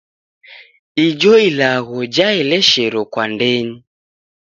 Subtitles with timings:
[1.05, 3.79] Ijo ilagho jaeleshero kwa ndenyi.